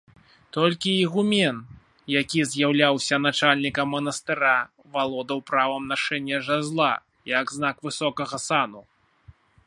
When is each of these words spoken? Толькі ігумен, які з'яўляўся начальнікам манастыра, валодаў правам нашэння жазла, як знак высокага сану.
Толькі 0.55 0.91
ігумен, 1.01 1.57
які 2.19 2.39
з'яўляўся 2.53 3.19
начальнікам 3.25 3.91
манастыра, 3.95 4.53
валодаў 4.95 5.43
правам 5.51 5.83
нашэння 5.91 6.37
жазла, 6.47 6.91
як 7.33 7.45
знак 7.57 7.75
высокага 7.89 8.37
сану. 8.47 8.81